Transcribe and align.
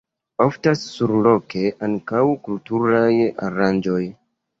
Oftas 0.43 0.85
surloke 0.93 1.61
ankaŭ 1.87 2.21
kulturaj 2.47 3.11
aranĝoj. 3.49 4.01